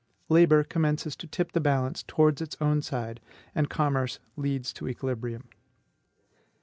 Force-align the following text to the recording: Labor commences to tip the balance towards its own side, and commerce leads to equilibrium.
Labor 0.29 0.63
commences 0.63 1.15
to 1.17 1.27
tip 1.27 1.51
the 1.51 1.61
balance 1.61 2.01
towards 2.01 2.41
its 2.41 2.57
own 2.59 2.81
side, 2.81 3.19
and 3.53 3.69
commerce 3.69 4.17
leads 4.35 4.73
to 4.73 4.87
equilibrium. 4.89 5.47